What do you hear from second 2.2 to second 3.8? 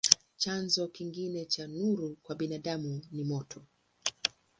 kwa binadamu ni moto.